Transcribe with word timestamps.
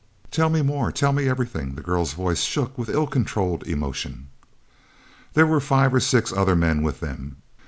"Tell 0.31 0.49
me 0.49 0.63
more, 0.63 0.91
tell 0.91 1.13
me 1.13 1.29
everything," 1.29 1.75
the 1.75 1.83
girl's 1.83 2.13
voice 2.13 2.41
shook 2.41 2.75
with 2.75 2.89
ill 2.89 3.05
controlled 3.05 3.61
emotion. 3.67 4.29
"There 5.33 5.45
were 5.45 5.59
five 5.59 5.93
or 5.93 5.99
six 5.99 6.33
other 6.33 6.55
men 6.55 6.81
with 6.81 7.01
them. 7.01 7.35